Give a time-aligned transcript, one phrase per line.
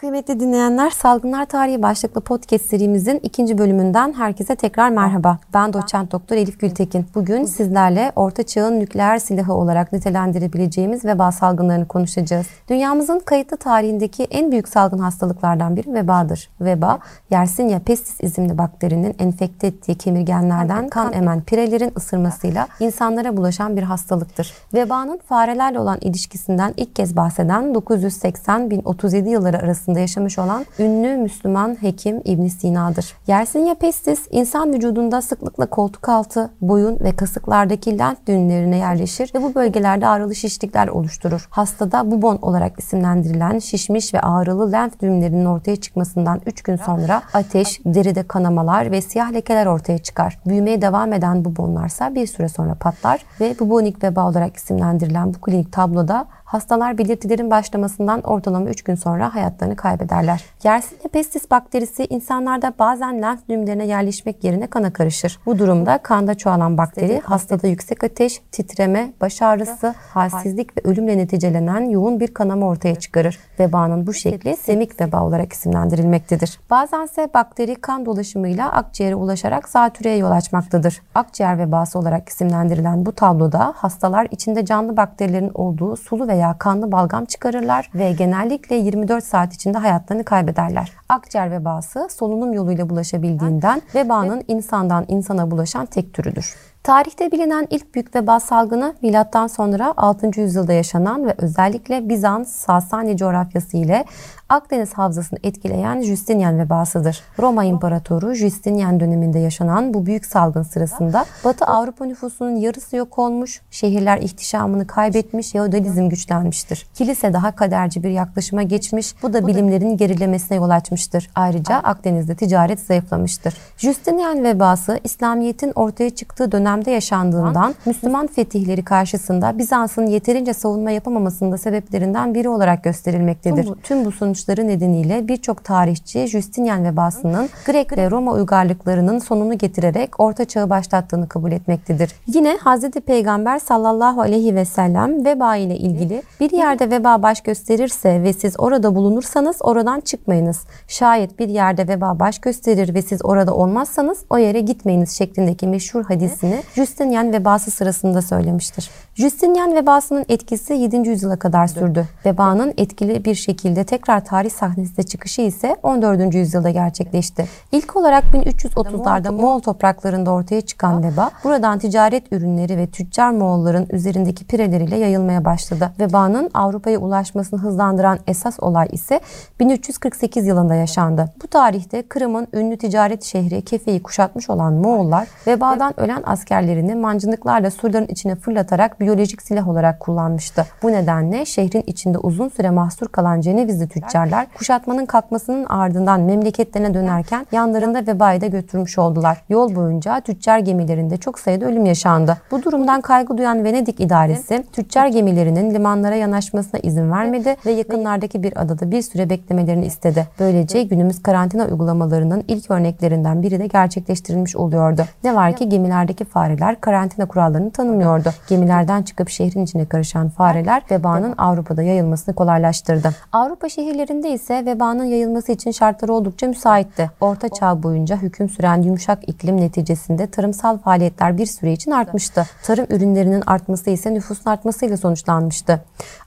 [0.00, 5.38] Kıymetli dinleyenler, Salgınlar Tarihi başlıklı podcast serimizin ikinci bölümünden herkese tekrar merhaba.
[5.54, 7.06] Ben doçent doktor Elif Gültekin.
[7.14, 12.46] Bugün sizlerle Orta Çağ'ın nükleer silahı olarak nitelendirebileceğimiz veba salgınlarını konuşacağız.
[12.68, 16.48] Dünyamızın kayıtlı tarihindeki en büyük salgın hastalıklardan biri vebadır.
[16.60, 16.98] Veba,
[17.30, 24.54] Yersinia pestis isimli bakterinin enfekte ettiği kemirgenlerden kan emen pirelerin ısırmasıyla insanlara bulaşan bir hastalıktır.
[24.74, 31.82] Vebanın farelerle olan ilişkisinden ilk kez bahseden 980-1037 yılları arasında arasında yaşamış olan ünlü Müslüman
[31.82, 33.14] hekim İbn Sina'dır.
[33.26, 39.54] Yersinia pestis insan vücudunda sıklıkla koltuk altı, boyun ve kasıklardaki lenf düğümlerine yerleşir ve bu
[39.54, 41.48] bölgelerde ağrılı şişlikler oluşturur.
[41.50, 47.80] Hastada bubon olarak isimlendirilen şişmiş ve ağrılı lenf düğümlerinin ortaya çıkmasından 3 gün sonra ateş,
[47.84, 50.38] deride kanamalar ve siyah lekeler ortaya çıkar.
[50.46, 55.72] Büyümeye devam eden bubonlarsa bir süre sonra patlar ve bubonik veba olarak isimlendirilen bu klinik
[55.72, 60.44] tabloda Hastalar belirtilerin başlamasından ortalama 3 gün sonra hayatlarını kaybederler.
[60.64, 65.38] Yersinia pestis bakterisi insanlarda bazen lenf düğümlerine yerleşmek yerine kana karışır.
[65.46, 71.80] Bu durumda kanda çoğalan bakteri hastada yüksek ateş, titreme, baş ağrısı, halsizlik ve ölümle neticelenen
[71.90, 73.38] yoğun bir kanama ortaya çıkarır.
[73.60, 76.60] Vebanın bu şekli semik veba olarak isimlendirilmektedir.
[76.70, 81.02] Bazense bakteri kan dolaşımıyla akciğere ulaşarak zatürreye yol açmaktadır.
[81.14, 87.24] Akciğer vebası olarak isimlendirilen bu tabloda hastalar içinde canlı bakterilerin olduğu sulu veya kanlı balgam
[87.24, 90.92] çıkarırlar ve genellikle 24 saat içinde hayatlarını kaybederler.
[91.08, 96.54] Akciğer vebası solunum yoluyla bulaşabildiğinden vebanın insandan insana bulaşan tek türüdür.
[96.82, 100.40] Tarihte bilinen ilk büyük veba salgını milattan sonra 6.
[100.40, 104.04] yüzyılda yaşanan ve özellikle Bizans, Sasani coğrafyası ile
[104.48, 107.22] Akdeniz havzasını etkileyen Justinian vebasıdır.
[107.38, 113.60] Roma İmparatoru Justinian döneminde yaşanan bu büyük salgın sırasında Batı Avrupa nüfusunun yarısı yok olmuş,
[113.70, 116.86] şehirler ihtişamını kaybetmiş, feodalizm güçlenmiştir.
[116.94, 120.95] Kilise daha kaderci bir yaklaşıma geçmiş, bu da bilimlerin gerilemesine yol açmıştır.
[121.34, 123.54] Ayrıca Akdeniz'de ticaret zayıflamıştır.
[123.76, 131.58] Justinian vebası İslamiyet'in ortaya çıktığı dönemde yaşandığından Müslüman fetihleri karşısında Bizans'ın yeterince savunma yapamamasının da
[131.58, 133.62] sebeplerinden biri olarak gösterilmektedir.
[133.62, 139.58] Tüm bu, tüm bu sonuçları nedeniyle birçok tarihçi Justinian vebasının Grek ve Roma uygarlıklarının sonunu
[139.58, 142.12] getirerek Orta Çağ'ı başlattığını kabul etmektedir.
[142.26, 142.90] Yine Hz.
[142.90, 148.60] Peygamber sallallahu aleyhi ve sellem veba ile ilgili bir yerde veba baş gösterirse ve siz
[148.60, 150.60] orada bulunursanız oradan çıkmayınız.
[150.88, 156.04] Şayet bir yerde veba baş gösterir ve siz orada olmazsanız o yere gitmeyiniz şeklindeki meşhur
[156.04, 158.90] hadisini Justinian vebası sırasında söylemiştir.
[159.14, 161.08] Justinian vebasının etkisi 7.
[161.08, 162.06] yüzyıla kadar sürdü.
[162.26, 166.34] Vebanın etkili bir şekilde tekrar tarih sahnesine çıkışı ise 14.
[166.34, 167.46] yüzyılda gerçekleşti.
[167.72, 174.44] İlk olarak 1330'larda Moğol topraklarında ortaya çıkan veba, buradan ticaret ürünleri ve tüccar Moğolların üzerindeki
[174.44, 175.92] pireleriyle yayılmaya başladı.
[176.00, 179.20] Vebanın Avrupa'ya ulaşmasını hızlandıran esas olay ise
[179.60, 181.24] 1348 yılında yaşandı.
[181.42, 188.06] Bu tarihte Kırım'ın ünlü ticaret şehri Kefe'yi kuşatmış olan Moğollar, vebadan ölen askerlerini mancınıklarla surların
[188.06, 190.66] içine fırlatarak biyolojik silah olarak kullanmıştı.
[190.82, 196.94] Bu nedenle şehrin içinde uzun süre mahsur kalan Cenevizli tüccar tüccarlar kuşatmanın kalkmasının ardından memleketlerine
[196.94, 199.42] dönerken yanlarında vebayı da götürmüş oldular.
[199.48, 202.36] Yol boyunca tüccar gemilerinde çok sayıda ölüm yaşandı.
[202.50, 208.62] Bu durumdan kaygı duyan Venedik idaresi tüccar gemilerinin limanlara yanaşmasına izin vermedi ve yakınlardaki bir
[208.62, 210.26] adada bir süre beklemelerini istedi.
[210.40, 215.04] Böylece günümüz karantina uygulamalarının ilk örneklerinden biri de gerçekleştirilmiş oluyordu.
[215.24, 218.30] Ne var ki gemilerdeki fareler karantina kurallarını tanımıyordu.
[218.48, 223.10] Gemilerden çıkıp şehrin içine karışan fareler vebanın Avrupa'da yayılmasını kolaylaştırdı.
[223.32, 227.10] Avrupa şehirleri ülkelerinde ise vebanın yayılması için şartlar oldukça müsaitti.
[227.20, 232.46] Orta Çağ boyunca hüküm süren yumuşak iklim neticesinde tarımsal faaliyetler bir süre için artmıştı.
[232.62, 235.84] Tarım ürünlerinin artması ise nüfusun artmasıyla sonuçlanmıştı.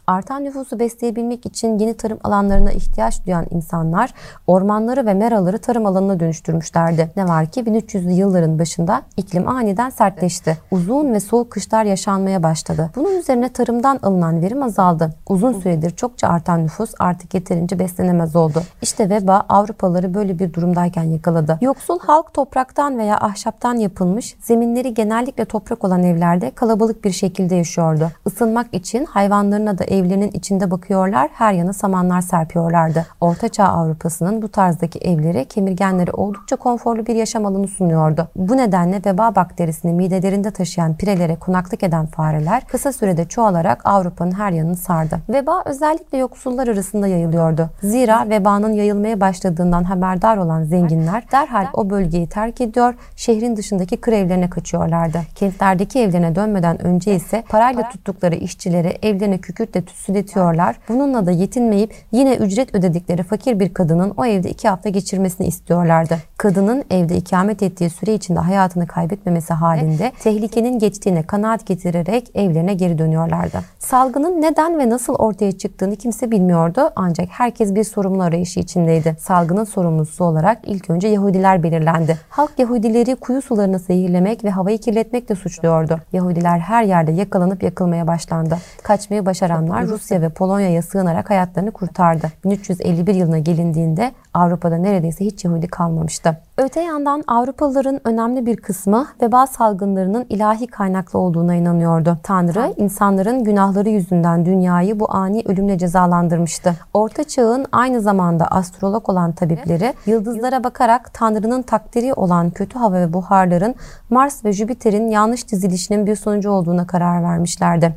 [0.10, 4.14] Artan nüfusu besleyebilmek için yeni tarım alanlarına ihtiyaç duyan insanlar
[4.48, 7.12] ormanları ve meraları tarım alanına dönüştürmüşlerdi.
[7.16, 10.58] Ne var ki 1300'lü yılların başında iklim aniden sertleşti.
[10.72, 12.90] Uzun ve soğuk kışlar yaşanmaya başladı.
[12.96, 15.10] Bunun üzerine tarımdan alınan verim azaldı.
[15.30, 18.64] Uzun süredir çokça artan nüfus artık yeterince beslenemez oldu.
[18.82, 21.58] İşte veba Avrupalıları böyle bir durumdayken yakaladı.
[21.62, 28.12] Yoksul halk topraktan veya ahşaptan yapılmış, zeminleri genellikle toprak olan evlerde kalabalık bir şekilde yaşıyordu.
[28.26, 33.06] Isınmak için hayvanlarına da ev evlerinin içinde bakıyorlar, her yana samanlar serpiyorlardı.
[33.22, 38.28] Ortaçağ Avrupa'sının bu tarzdaki evleri kemirgenleri oldukça konforlu bir yaşam alanı sunuyordu.
[38.36, 44.52] Bu nedenle veba bakterisini midelerinde taşıyan pirelere konaklık eden fareler kısa sürede çoğalarak Avrupa'nın her
[44.52, 45.20] yanını sardı.
[45.30, 47.70] Veba özellikle yoksullar arasında yayılıyordu.
[47.84, 54.12] Zira vebanın yayılmaya başladığından haberdar olan zenginler derhal o bölgeyi terk ediyor, şehrin dışındaki kır
[54.12, 55.22] evlerine kaçıyorlardı.
[55.36, 60.76] Kentlerdeki evlerine dönmeden önce ise parayla tuttukları işçileri evlerine kükürtle tütsületiyorlar.
[60.90, 66.18] Bununla da yetinmeyip yine ücret ödedikleri fakir bir kadının o evde iki hafta geçirmesini istiyorlardı.
[66.40, 72.98] Kadının evde ikamet ettiği süre içinde hayatını kaybetmemesi halinde tehlikenin geçtiğine kanaat getirerek evlerine geri
[72.98, 73.60] dönüyorlardı.
[73.80, 79.16] Salgının neden ve nasıl ortaya çıktığını kimse bilmiyordu ancak herkes bir sorumlu arayışı içindeydi.
[79.20, 82.18] Salgının sorumlusu olarak ilk önce Yahudiler belirlendi.
[82.30, 86.00] Halk Yahudileri kuyu sularını zehirlemek ve havayı kirletmekle suçluyordu.
[86.14, 88.58] Yahudiler her yerde yakalanıp yakılmaya başlandı.
[88.84, 92.28] Kaçmayı başaranlar Rusya ve Polonya'ya sığınarak hayatlarını kurtardı.
[92.46, 96.38] 1351 yılına gelindiğinde Avrupa'da neredeyse hiç Yahudi kalmamıştı.
[96.58, 102.18] Öte yandan Avrupalıların önemli bir kısmı veba salgınlarının ilahi kaynaklı olduğuna inanıyordu.
[102.24, 106.76] Tanrı insanların günahları yüzünden dünyayı bu ani ölümle cezalandırmıştı.
[106.94, 113.14] Orta çağın aynı zamanda astrolog olan tabipleri yıldızlara bakarak Tanrı'nın takdiri olan kötü hava ve
[113.14, 113.76] buharların
[114.10, 117.96] Mars ve Jüpiter'in yanlış dizilişinin bir sonucu olduğuna karar vermişlerdi.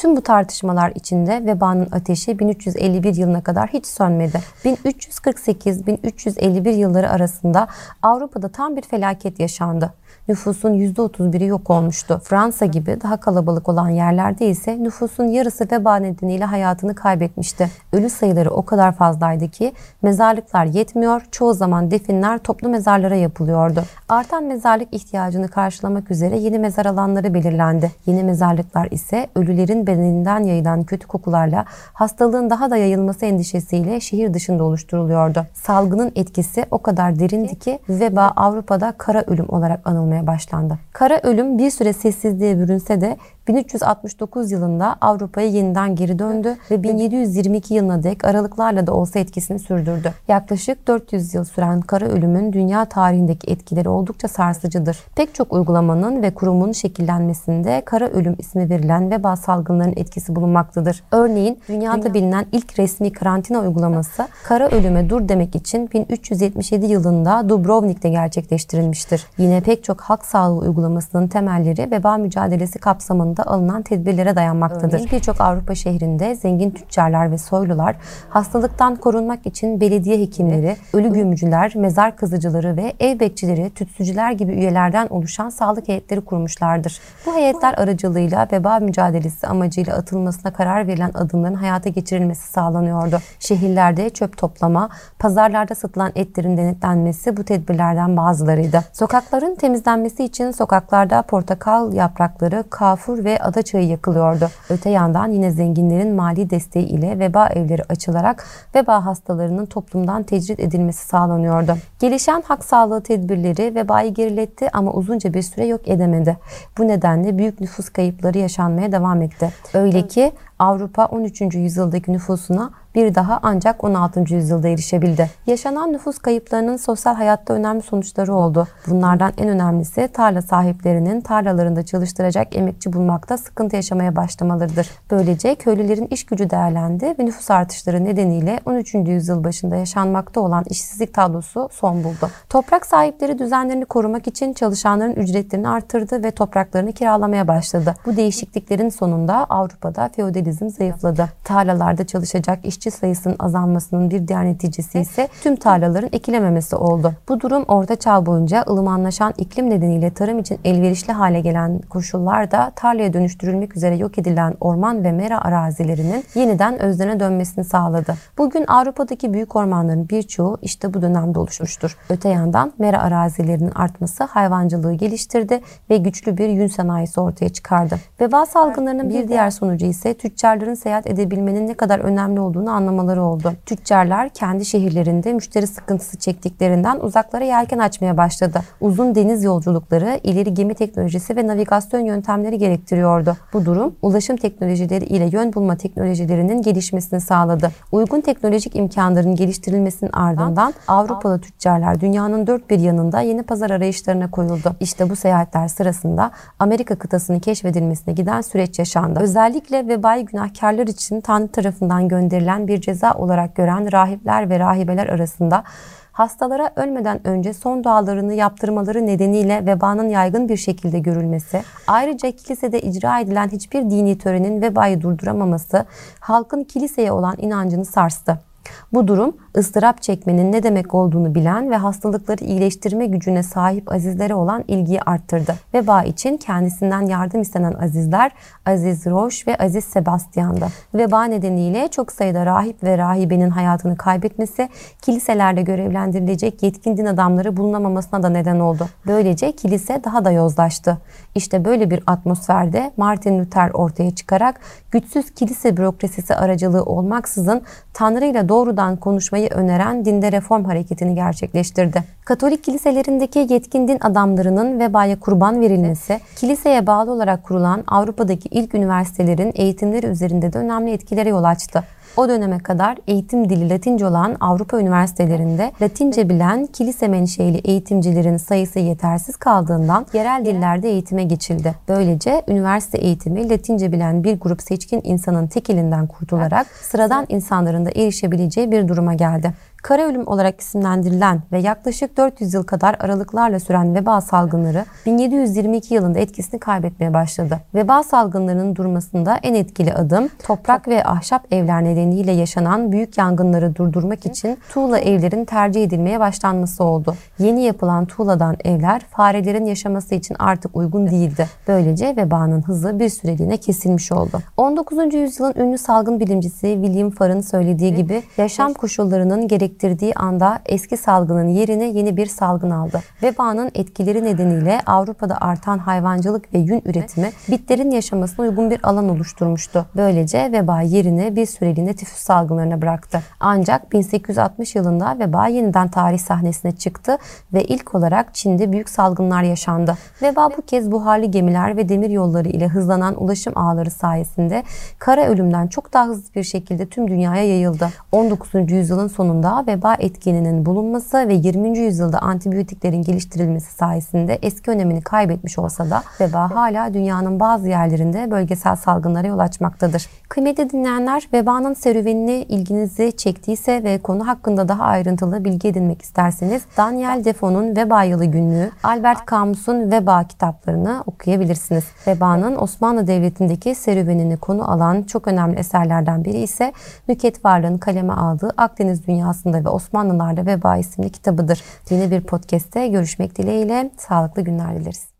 [0.00, 4.40] Tüm bu tartışmalar içinde vebanın ateşi 1351 yılına kadar hiç sönmedi.
[4.64, 7.68] 1348-1351 yılları arasında
[8.02, 9.94] Avrupa'da tam bir felaket yaşandı
[10.28, 12.20] nüfusun %31'i yok olmuştu.
[12.24, 17.70] Fransa gibi daha kalabalık olan yerlerde ise nüfusun yarısı veba nedeniyle hayatını kaybetmişti.
[17.92, 19.72] Ölü sayıları o kadar fazlaydı ki
[20.02, 23.82] mezarlıklar yetmiyor, çoğu zaman definler toplu mezarlara yapılıyordu.
[24.08, 27.90] Artan mezarlık ihtiyacını karşılamak üzere yeni mezar alanları belirlendi.
[28.06, 34.64] Yeni mezarlıklar ise ölülerin bedeninden yayılan kötü kokularla hastalığın daha da yayılması endişesiyle şehir dışında
[34.64, 35.46] oluşturuluyordu.
[35.54, 40.78] Salgının etkisi o kadar derindi ki veba Avrupa'da kara ölüm olarak anılmaya başlandı.
[40.92, 43.16] Kara ölüm bir süre sessizliğe bürünse de
[43.48, 50.12] 1369 yılında Avrupa'ya yeniden geri döndü ve 1722 yılına dek aralıklarla da olsa etkisini sürdürdü.
[50.28, 54.98] Yaklaşık 400 yıl süren kara ölümün dünya tarihindeki etkileri oldukça sarsıcıdır.
[55.16, 61.02] Pek çok uygulamanın ve kurumun şekillenmesinde kara ölüm ismi verilen veba salgınlarının etkisi bulunmaktadır.
[61.12, 62.14] Örneğin dünyada Dünya.
[62.14, 69.26] bilinen ilk resmi karantina uygulaması kara ölüme dur demek için 1377 yılında Dubrovnik'te gerçekleştirilmiştir.
[69.38, 75.10] Yine pek çok halk sağlığı uygulamasının temelleri veba mücadelesi kapsamında alınan tedbirlere dayanmaktadır.
[75.12, 77.96] Birçok Avrupa şehrinde zengin tüccarlar ve soylular
[78.28, 85.06] hastalıktan korunmak için belediye hekimleri, ölü gömücüler, mezar kazıcıları ve ev bekçileri, tütsücüler gibi üyelerden
[85.10, 87.00] oluşan sağlık heyetleri kurmuşlardır.
[87.26, 93.18] Bu heyetler aracılığıyla veba mücadelesi amacıyla atılmasına karar verilen adımların hayata geçirilmesi sağlanıyordu.
[93.38, 94.88] Şehirlerde çöp toplama,
[95.18, 98.84] pazarlarda satılan etlerin denetlenmesi bu tedbirlerden bazılarıydı.
[98.92, 104.48] Sokakların temizlenmesi için sokaklarda portakal yaprakları, kafur ve ada çayı yakılıyordu.
[104.70, 111.06] Öte yandan yine zenginlerin mali desteği ile veba evleri açılarak veba hastalarının toplumdan tecrit edilmesi
[111.06, 111.76] sağlanıyordu.
[111.98, 116.36] Gelişen hak sağlığı tedbirleri vebayı geriletti ama uzunca bir süre yok edemedi.
[116.78, 119.52] Bu nedenle büyük nüfus kayıpları yaşanmaya devam etti.
[119.74, 121.40] Öyle ki Avrupa 13.
[121.54, 124.34] yüzyıldaki nüfusuna bir daha ancak 16.
[124.34, 125.30] yüzyılda erişebildi.
[125.46, 128.66] Yaşanan nüfus kayıplarının sosyal hayatta önemli sonuçları oldu.
[128.86, 134.90] Bunlardan en önemlisi tarla sahiplerinin tarlalarında çalıştıracak emekçi bulmakta sıkıntı yaşamaya başlamalarıdır.
[135.10, 138.94] Böylece köylülerin iş gücü değerlendi ve nüfus artışları nedeniyle 13.
[138.94, 142.30] yüzyıl başında yaşanmakta olan işsizlik tablosu son buldu.
[142.48, 147.94] Toprak sahipleri düzenlerini korumak için çalışanların ücretlerini arttırdı ve topraklarını kiralamaya başladı.
[148.06, 151.28] Bu değişikliklerin sonunda Avrupa'da feodalizm zayıfladı.
[151.44, 157.12] Tarlalarda çalışacak iş işçi sayısının azalmasının bir diğer neticesi ise tüm tarlaların ekilememesi oldu.
[157.28, 163.12] Bu durum Orta Çağ boyunca ılımanlaşan iklim nedeniyle tarım için elverişli hale gelen koşullarda tarlaya
[163.12, 168.14] dönüştürülmek üzere yok edilen orman ve mera arazilerinin yeniden özlerine dönmesini sağladı.
[168.38, 171.96] Bugün Avrupa'daki büyük ormanların birçoğu işte bu dönemde oluşmuştur.
[172.08, 177.96] Öte yandan mera arazilerinin artması hayvancılığı geliştirdi ve güçlü bir yün sanayisi ortaya çıkardı.
[178.20, 183.52] Veba salgınlarının bir diğer sonucu ise tüccarların seyahat edebilmenin ne kadar önemli olduğunu anlamaları oldu.
[183.66, 188.60] Tüccarlar kendi şehirlerinde müşteri sıkıntısı çektiklerinden uzaklara yelken açmaya başladı.
[188.80, 193.36] Uzun deniz yolculukları, ileri gemi teknolojisi ve navigasyon yöntemleri gerektiriyordu.
[193.52, 197.70] Bu durum ulaşım teknolojileri ile yön bulma teknolojilerinin gelişmesini sağladı.
[197.92, 204.76] Uygun teknolojik imkanların geliştirilmesinin ardından Avrupalı tüccarlar dünyanın dört bir yanında yeni pazar arayışlarına koyuldu.
[204.80, 209.20] İşte bu seyahatler sırasında Amerika kıtasının keşfedilmesine giden süreç yaşandı.
[209.20, 215.64] Özellikle vebali günahkarlar için Tanrı tarafından gönderilen bir ceza olarak gören rahipler ve rahibeler arasında
[216.12, 223.20] hastalara ölmeden önce son dualarını yaptırmaları nedeniyle vebanın yaygın bir şekilde görülmesi, ayrıca kilisede icra
[223.20, 225.86] edilen hiçbir dini törenin vebayı durduramaması
[226.20, 228.49] halkın kiliseye olan inancını sarstı.
[228.92, 234.64] Bu durum ıstırap çekmenin ne demek olduğunu bilen ve hastalıkları iyileştirme gücüne sahip azizlere olan
[234.68, 235.54] ilgiyi arttırdı.
[235.74, 238.32] Veba için kendisinden yardım istenen azizler
[238.66, 240.66] Aziz Roş ve Aziz Sebastian'dı.
[240.94, 244.68] Veba nedeniyle çok sayıda rahip ve rahibenin hayatını kaybetmesi
[245.02, 248.88] kiliselerde görevlendirilecek yetkin din adamları bulunamamasına da neden oldu.
[249.06, 250.98] Böylece kilise daha da yozlaştı.
[251.34, 254.60] İşte böyle bir atmosferde Martin Luther ortaya çıkarak
[254.90, 257.62] güçsüz kilise bürokrasisi aracılığı olmaksızın
[257.94, 262.04] Tanrı ile doğrudan konuşmayı öneren dinde reform hareketini gerçekleştirdi.
[262.24, 269.52] Katolik kiliselerindeki yetkin din adamlarının vebaya kurban verilmesi, kiliseye bağlı olarak kurulan Avrupa'daki ilk üniversitelerin
[269.54, 271.84] eğitimleri üzerinde de önemli etkilere yol açtı.
[272.16, 278.78] O döneme kadar eğitim dili Latince olan Avrupa üniversitelerinde Latince bilen kilise menşeili eğitimcilerin sayısı
[278.78, 281.74] yetersiz kaldığından yerel dillerde eğitime geçildi.
[281.88, 287.90] Böylece üniversite eğitimi Latince bilen bir grup seçkin insanın tek elinden kurtularak sıradan insanların da
[287.90, 288.39] erişebileceği
[288.70, 289.52] bir duruma geldi.
[289.82, 296.18] Kara ölüm olarak isimlendirilen ve yaklaşık 400 yıl kadar aralıklarla süren veba salgınları 1722 yılında
[296.18, 297.60] etkisini kaybetmeye başladı.
[297.74, 304.26] Veba salgınlarının durmasında en etkili adım toprak ve ahşap evler nedeniyle yaşanan büyük yangınları durdurmak
[304.26, 307.14] için tuğla evlerin tercih edilmeye başlanması oldu.
[307.38, 311.48] Yeni yapılan tuğladan evler farelerin yaşaması için artık uygun değildi.
[311.68, 314.40] Böylece vebanın hızı bir süreliğine kesilmiş oldu.
[314.56, 315.14] 19.
[315.14, 321.48] yüzyılın ünlü salgın bilimcisi William Farr'ın söylediği gibi yaşam koşullarının gerek gerektirdiği anda eski salgının
[321.48, 323.00] yerine yeni bir salgın aldı.
[323.22, 329.86] Vebanın etkileri nedeniyle Avrupa'da artan hayvancılık ve yün üretimi bitlerin yaşamasına uygun bir alan oluşturmuştu.
[329.96, 333.22] Böylece veba yerini bir süreliğine tifüs salgınlarına bıraktı.
[333.40, 337.18] Ancak 1860 yılında veba yeniden tarih sahnesine çıktı
[337.52, 339.96] ve ilk olarak Çin'de büyük salgınlar yaşandı.
[340.22, 344.62] Veba bu kez buharlı gemiler ve demir yolları ile hızlanan ulaşım ağları sayesinde
[344.98, 347.88] kara ölümden çok daha hızlı bir şekilde tüm dünyaya yayıldı.
[348.12, 348.70] 19.
[348.70, 351.78] yüzyılın sonunda veba etkininin bulunması ve 20.
[351.78, 358.76] yüzyılda antibiyotiklerin geliştirilmesi sayesinde eski önemini kaybetmiş olsa da veba hala dünyanın bazı yerlerinde bölgesel
[358.76, 360.06] salgınlara yol açmaktadır.
[360.28, 367.24] Kıymetli dinleyenler, vebanın serüvenini ilginizi çektiyse ve konu hakkında daha ayrıntılı bilgi edinmek isterseniz Daniel
[367.24, 371.84] Defoe'nun Veba Yılı Günlüğü, Albert Camus'un Veba kitaplarını okuyabilirsiniz.
[372.06, 376.72] Vebanın Osmanlı Devleti'ndeki serüvenini konu alan çok önemli eserlerden biri ise
[377.08, 379.08] Nüket Varlığı'nın kaleme aldığı Akdeniz
[379.50, 381.62] Dünyası'nda ve Osmanlılar'da Veba isimli kitabıdır.
[381.90, 385.19] Yeni bir podcast'te görüşmek dileğiyle sağlıklı günler dileriz.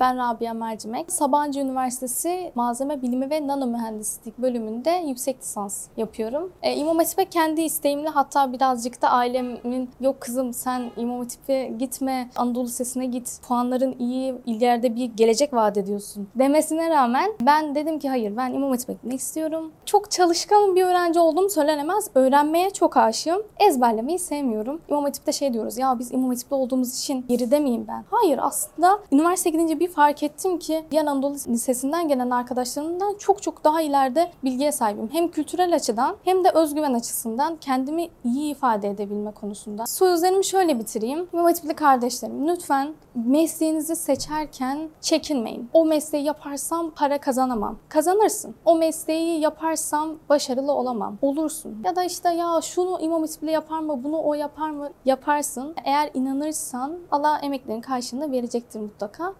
[0.00, 1.12] Ben Rabia Mercimek.
[1.12, 6.52] Sabancı Üniversitesi Malzeme Bilimi ve Nano Mühendislik bölümünde yüksek lisans yapıyorum.
[6.62, 12.30] E, İmam Hatip'e kendi isteğimle hatta birazcık da ailemin yok kızım sen İmam Hatip'e gitme,
[12.36, 18.08] Anadolu Lisesi'ne git, puanların iyi, ileride bir gelecek vaat ediyorsun demesine rağmen ben dedim ki
[18.08, 19.72] hayır ben İmam Hatip'e gitmek istiyorum.
[19.84, 22.10] Çok çalışkan bir öğrenci olduğum söylenemez.
[22.14, 23.42] Öğrenmeye çok aşığım.
[23.68, 24.80] Ezberlemeyi sevmiyorum.
[24.88, 28.04] İmam Hatip'te şey diyoruz ya biz İmam Hatip'te olduğumuz için geride miyim ben?
[28.10, 33.64] Hayır aslında üniversite gidince bir fark ettim ki diğer Anadolu Lisesi'nden gelen arkadaşlarımdan çok çok
[33.64, 35.08] daha ileride bilgiye sahibim.
[35.12, 39.86] Hem kültürel açıdan hem de özgüven açısından kendimi iyi ifade edebilme konusunda.
[39.86, 41.28] Sözlerimi şöyle bitireyim.
[41.32, 45.70] İmam Hatipli kardeşlerim lütfen mesleğinizi seçerken çekinmeyin.
[45.72, 47.78] O mesleği yaparsam para kazanamam.
[47.88, 48.54] Kazanırsın.
[48.64, 51.18] O mesleği yaparsam başarılı olamam.
[51.22, 51.82] Olursun.
[51.84, 54.90] Ya da işte ya şunu İmam Hatipli yapar mı, bunu o yapar mı?
[55.04, 55.74] Yaparsın.
[55.84, 59.34] Eğer inanırsan Allah emeklerin karşılığını verecektir mutlaka.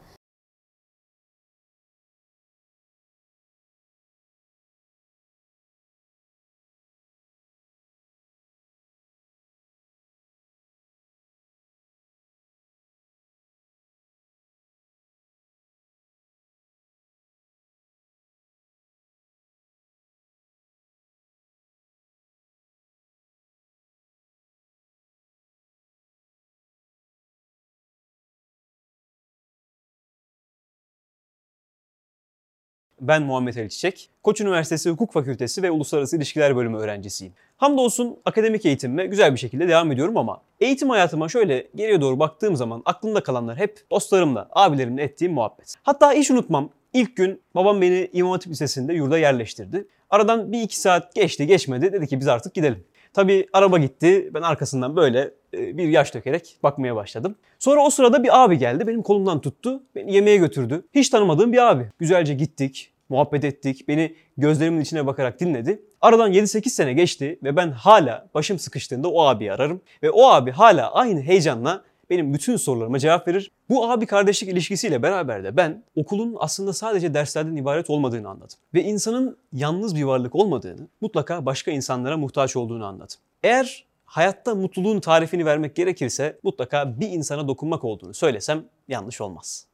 [33.00, 34.10] Ben Muhammed Ali Çiçek.
[34.22, 37.34] Koç Üniversitesi Hukuk Fakültesi ve Uluslararası İlişkiler Bölümü öğrencisiyim.
[37.56, 42.56] Hamdolsun akademik eğitimime güzel bir şekilde devam ediyorum ama eğitim hayatıma şöyle geriye doğru baktığım
[42.56, 45.74] zaman aklımda kalanlar hep dostlarımla, abilerimle ettiğim muhabbet.
[45.82, 49.86] Hatta hiç unutmam ilk gün babam beni İmam Hatip Lisesi'nde yurda yerleştirdi.
[50.10, 52.84] Aradan bir iki saat geçti geçmedi dedi ki biz artık gidelim.
[53.12, 54.30] Tabii araba gitti.
[54.34, 57.34] Ben arkasından böyle bir yaş dökerek bakmaya başladım.
[57.58, 58.86] Sonra o sırada bir abi geldi.
[58.86, 59.82] Benim kolumdan tuttu.
[59.94, 60.82] Beni yemeğe götürdü.
[60.94, 61.88] Hiç tanımadığım bir abi.
[61.98, 62.92] Güzelce gittik.
[63.08, 63.88] Muhabbet ettik.
[63.88, 65.82] Beni gözlerimin içine bakarak dinledi.
[66.00, 69.80] Aradan 7-8 sene geçti ve ben hala başım sıkıştığında o abiyi ararım.
[70.02, 73.50] Ve o abi hala aynı heyecanla benim bütün sorularıma cevap verir.
[73.68, 78.58] Bu abi kardeşlik ilişkisiyle beraber de ben okulun aslında sadece derslerden ibaret olmadığını anladım.
[78.74, 83.16] Ve insanın yalnız bir varlık olmadığını, mutlaka başka insanlara muhtaç olduğunu anladım.
[83.42, 89.69] Eğer hayatta mutluluğun tarifini vermek gerekirse mutlaka bir insana dokunmak olduğunu söylesem yanlış olmaz.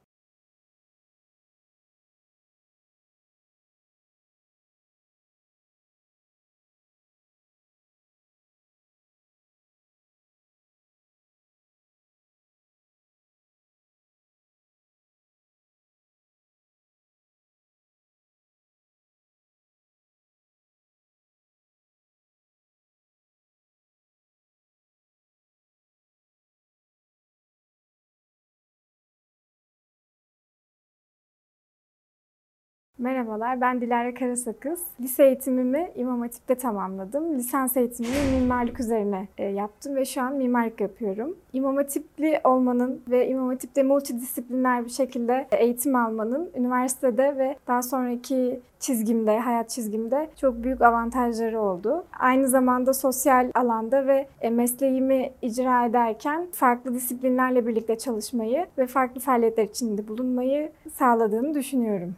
[32.98, 34.80] Merhabalar, ben Dilara Karasakız.
[35.00, 37.38] Lise eğitimimi İmam Hatip'te tamamladım.
[37.38, 41.36] Lisans eğitimimi mimarlık üzerine e, yaptım ve şu an mimarlık yapıyorum.
[41.52, 48.60] İmam Hatipli olmanın ve İmam Hatip'te multidisipliner bir şekilde eğitim almanın üniversitede ve daha sonraki
[48.80, 52.04] çizgimde, hayat çizgimde çok büyük avantajları oldu.
[52.18, 59.20] Aynı zamanda sosyal alanda ve e, mesleğimi icra ederken farklı disiplinlerle birlikte çalışmayı ve farklı
[59.20, 62.14] faaliyetler içinde bulunmayı sağladığını düşünüyorum.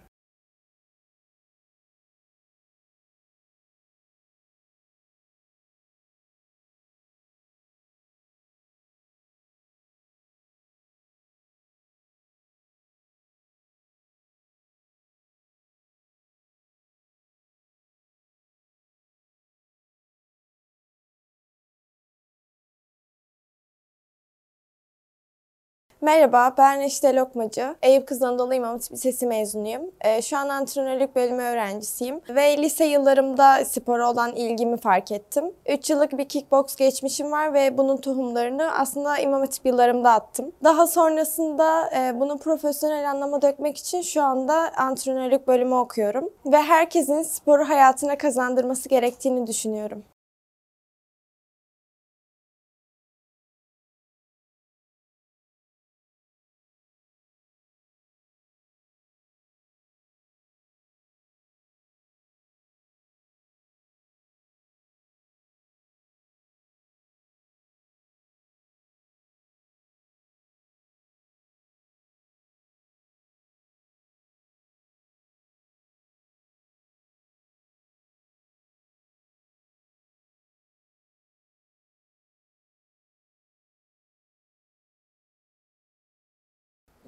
[26.09, 27.75] Merhaba, ben Reşite Lokmacı.
[27.83, 29.83] Eyüp Kız Anadolu İmam Hatip Lisesi mezunuyum.
[30.01, 32.21] Ee, şu an antrenörlük bölümü öğrencisiyim.
[32.29, 35.45] Ve lise yıllarımda spora olan ilgimi fark ettim.
[35.69, 40.53] 3 yıllık bir kickbox geçmişim var ve bunun tohumlarını aslında İmam Hatip yıllarımda attım.
[40.65, 46.31] Daha sonrasında e, bunu profesyonel anlama dökmek için şu anda antrenörlük bölümü okuyorum.
[46.47, 50.05] Ve herkesin sporu hayatına kazandırması gerektiğini düşünüyorum.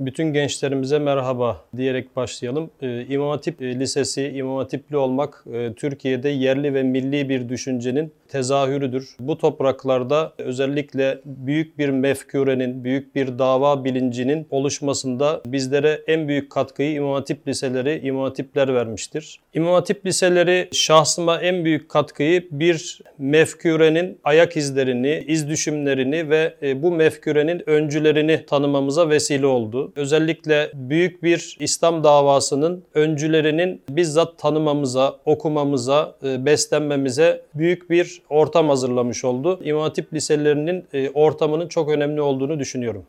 [0.01, 2.71] Bütün gençlerimize merhaba diyerek başlayalım.
[2.83, 8.13] Ee, İmam Hatip e, Lisesi, İmam Hatipli olmak e, Türkiye'de yerli ve milli bir düşüncenin
[8.29, 9.17] tezahürüdür.
[9.21, 16.95] Bu topraklarda özellikle büyük bir mefkurenin, büyük bir dava bilincinin oluşmasında bizlere en büyük katkıyı
[16.95, 19.41] İmam Hatip liseleri, İmam Hatipler vermiştir.
[19.55, 26.83] İmam Hatip liseleri şahsıma en büyük katkıyı bir mefkurenin ayak izlerini, iz düşümlerini ve e,
[26.83, 29.90] bu mefkurenin öncülerini tanımamıza vesile oldu.
[29.97, 39.25] Özellikle büyük bir İslam davasının öncülerinin bizzat tanımamıza, okumamıza, e, beslenmemize büyük bir ortam hazırlamış
[39.25, 39.61] oldu.
[39.65, 43.07] İmam Hatip liselerinin e, ortamının çok önemli olduğunu düşünüyorum.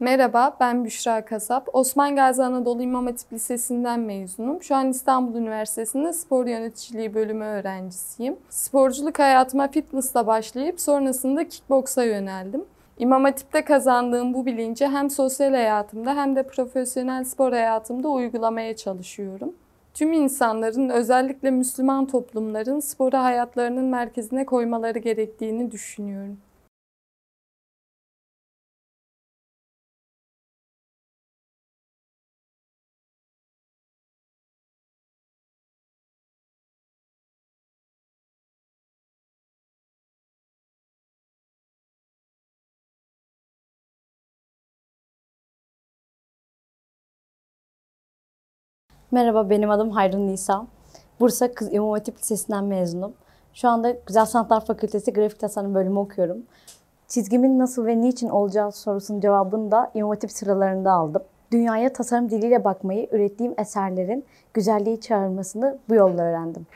[0.00, 1.68] Merhaba, ben Büşra Kasap.
[1.72, 4.62] Osman Gazi Anadolu İmam Hatip Lisesi'nden mezunum.
[4.62, 8.36] Şu an İstanbul Üniversitesi'nde spor yöneticiliği bölümü öğrencisiyim.
[8.50, 12.64] Sporculuk hayatıma fitnessla başlayıp sonrasında kickboksa yöneldim.
[12.98, 19.54] İmam Hatip'te kazandığım bu bilinci hem sosyal hayatımda hem de profesyonel spor hayatımda uygulamaya çalışıyorum.
[19.94, 26.38] Tüm insanların özellikle Müslüman toplumların sporu hayatlarının merkezine koymaları gerektiğini düşünüyorum.
[49.12, 50.66] Merhaba, benim adım Hayrun Nisa.
[51.20, 53.12] Bursa Kız İmam Hatip Lisesi'nden mezunum.
[53.54, 56.38] Şu anda Güzel Sanatlar Fakültesi Grafik Tasarım bölümü okuyorum.
[57.08, 61.22] Çizgimin nasıl ve niçin olacağı sorusunun cevabını da İmam Hatip sıralarında aldım.
[61.52, 66.66] Dünyaya tasarım diliyle bakmayı, ürettiğim eserlerin güzelliği çağırmasını bu yolla öğrendim.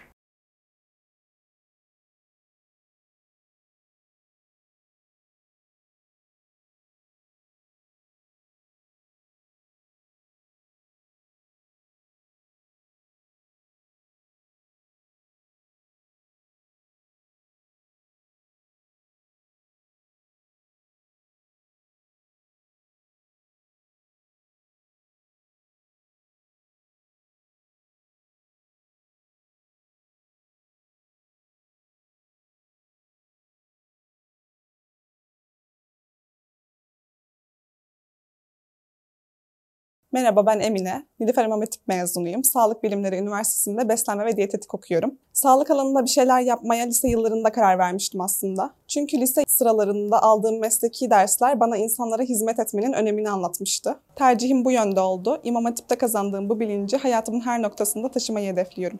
[40.15, 41.07] Merhaba ben Emine.
[41.21, 42.45] Nilüfer İmam mezunuyum.
[42.45, 45.19] Sağlık Bilimleri Üniversitesi'nde beslenme ve diyetetik okuyorum.
[45.33, 48.71] Sağlık alanında bir şeyler yapmaya lise yıllarında karar vermiştim aslında.
[48.89, 54.01] Çünkü lise sıralarında aldığım mesleki dersler bana insanlara hizmet etmenin önemini anlatmıştı.
[54.17, 55.41] Tercihim bu yönde oldu.
[55.45, 58.99] İmam Hatip'te kazandığım bu bilinci hayatımın her noktasında taşımayı hedefliyorum.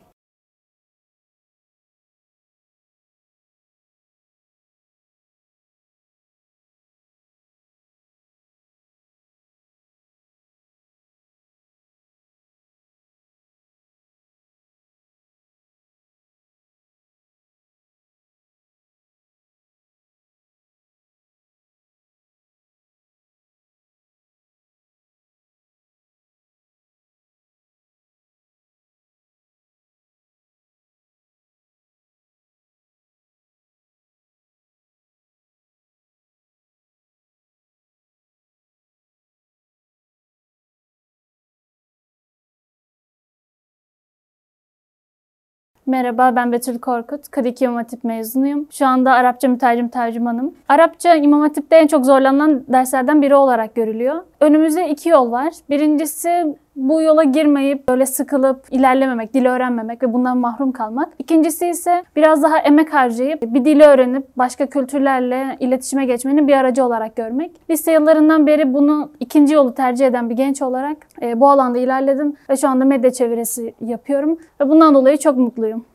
[45.87, 47.29] Merhaba ben Betül Korkut.
[47.29, 48.67] 42 İmam Hatip mezunuyum.
[48.71, 50.53] Şu anda Arapça mütercim tercümanım.
[50.69, 54.15] Arapça İmam Hatip'te en çok zorlanan derslerden biri olarak görülüyor.
[54.39, 55.53] Önümüzde iki yol var.
[55.69, 61.13] Birincisi bu yola girmeyip böyle sıkılıp ilerlememek, dili öğrenmemek ve bundan mahrum kalmak.
[61.19, 66.85] İkincisi ise biraz daha emek harcayıp bir dili öğrenip başka kültürlerle iletişime geçmenin bir aracı
[66.85, 67.51] olarak görmek.
[67.69, 72.33] Lise yıllarından beri bunu ikinci yolu tercih eden bir genç olarak e, bu alanda ilerledim
[72.49, 75.85] ve şu anda medya çevirisi yapıyorum ve bundan dolayı çok mutluyum.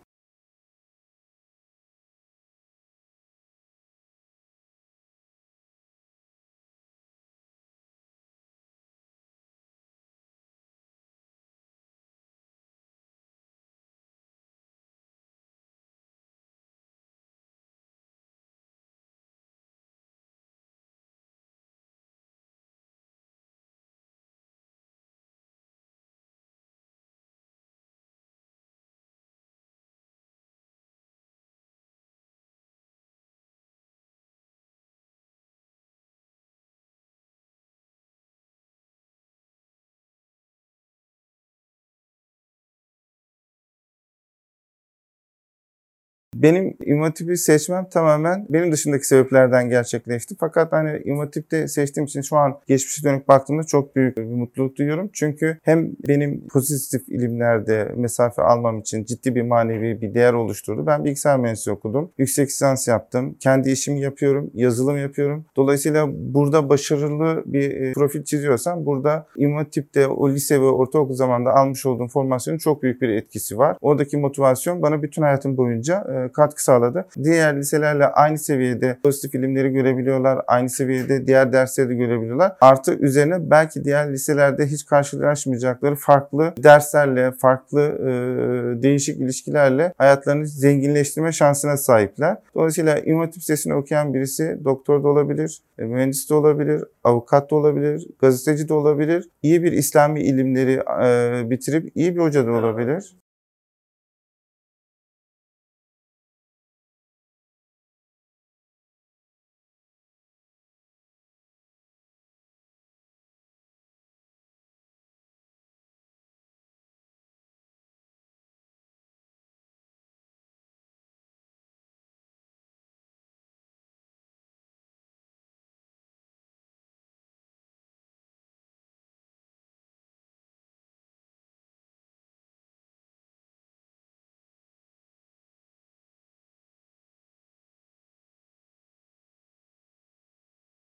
[46.42, 50.34] Benim İmam seçmem tamamen benim dışındaki sebeplerden gerçekleşti.
[50.40, 51.30] Fakat hani İmam
[51.66, 55.10] seçtiğim için şu an geçmişe dönük baktığımda çok büyük bir mutluluk duyuyorum.
[55.12, 60.86] Çünkü hem benim pozitif ilimlerde mesafe almam için ciddi bir manevi bir değer oluşturdu.
[60.86, 62.10] Ben bilgisayar mühendisliği okudum.
[62.18, 63.36] Yüksek lisans yaptım.
[63.40, 64.50] Kendi işimi yapıyorum.
[64.54, 65.44] Yazılım yapıyorum.
[65.56, 69.66] Dolayısıyla burada başarılı bir e, profil çiziyorsam burada İmam
[70.08, 73.76] o lise ve ortaokul zamanında almış olduğum formasyonun çok büyük bir etkisi var.
[73.80, 77.06] Oradaki motivasyon bana bütün hayatım boyunca e, katkı sağladı.
[77.22, 80.40] Diğer liselerle aynı seviyede pozitif ilimleri görebiliyorlar.
[80.46, 82.52] Aynı seviyede diğer dersleri de görebiliyorlar.
[82.60, 88.12] Artı üzerine belki diğer liselerde hiç karşılaşmayacakları farklı derslerle, farklı e,
[88.82, 92.36] değişik ilişkilerle hayatlarını zenginleştirme şansına sahipler.
[92.54, 97.54] Dolayısıyla İmam Hatip Lisesi'ni okuyan birisi doktor da olabilir, e, mühendis de olabilir, avukat da
[97.54, 99.28] olabilir, gazeteci de olabilir.
[99.42, 103.16] İyi bir İslami ilimleri e, bitirip iyi bir hoca da olabilir.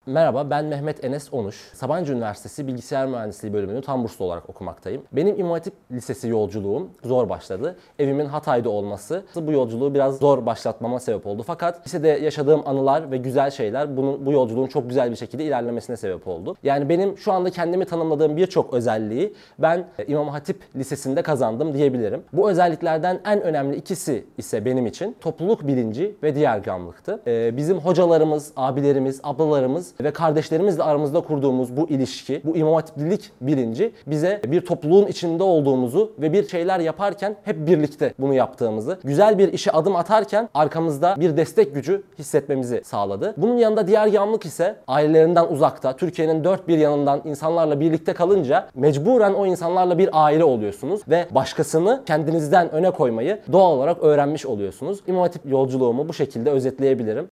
[0.05, 1.71] Merhaba ben Mehmet Enes Onuş.
[1.73, 5.03] Sabancı Üniversitesi Bilgisayar Mühendisliği bölümünü tam burslu olarak okumaktayım.
[5.11, 7.75] Benim İmam Hatip Lisesi yolculuğum zor başladı.
[7.99, 11.43] Evimin Hatay'da olması bu yolculuğu biraz zor başlatmama sebep oldu.
[11.47, 15.97] Fakat lisede yaşadığım anılar ve güzel şeyler bunun, bu yolculuğun çok güzel bir şekilde ilerlemesine
[15.97, 16.55] sebep oldu.
[16.63, 22.23] Yani benim şu anda kendimi tanımladığım birçok özelliği ben İmam Hatip Lisesi'nde kazandım diyebilirim.
[22.33, 27.21] Bu özelliklerden en önemli ikisi ise benim için topluluk bilinci ve diğergamlıktı.
[27.27, 33.91] Ee, bizim hocalarımız, abilerimiz, ablalarımız ve kardeşlerimizle aramızda kurduğumuz bu ilişki, bu imam hatiplilik bilinci
[34.07, 39.53] bize bir topluluğun içinde olduğumuzu ve bir şeyler yaparken hep birlikte bunu yaptığımızı, güzel bir
[39.53, 43.33] işe adım atarken arkamızda bir destek gücü hissetmemizi sağladı.
[43.37, 49.33] Bunun yanında diğer yanlık ise ailelerinden uzakta, Türkiye'nin dört bir yanından insanlarla birlikte kalınca mecburen
[49.33, 54.99] o insanlarla bir aile oluyorsunuz ve başkasını kendinizden öne koymayı doğal olarak öğrenmiş oluyorsunuz.
[55.07, 57.27] İmam Hatip yolculuğumu bu şekilde özetleyebilirim.